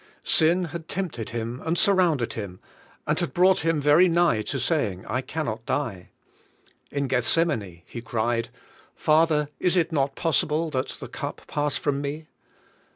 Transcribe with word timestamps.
Sin 0.23 0.63
had 0.63 0.87
tempted 0.89 1.29
Him, 1.29 1.61
and 1.63 1.77
sur 1.77 1.93
rounded 1.93 2.33
Him, 2.33 2.59
and 3.05 3.19
had 3.19 3.35
brought 3.35 3.59
Him 3.59 3.79
very 3.79 4.09
nigh 4.09 4.41
to 4.41 4.59
saying, 4.59 5.05
"I 5.05 5.21
cannot 5.21 5.63
die." 5.67 6.09
In 6.89 7.05
Gethsemane 7.07 7.83
Hecried: 7.87 8.49
"Father, 8.95 9.49
is 9.59 9.77
it 9.77 9.91
not 9.91 10.15
possible 10.15 10.71
that 10.71 10.87
the 10.87 11.07
cup 11.07 11.43
pass 11.45 11.77
from 11.77 12.01
me?" 12.01 12.25